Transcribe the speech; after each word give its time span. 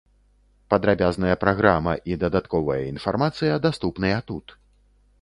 Падрабязная 0.73 1.35
праграма 1.43 1.93
і 2.13 2.19
дадатковая 2.25 2.81
інфармацыя 2.93 3.63
даступныя 3.71 4.17
тут. 4.31 4.61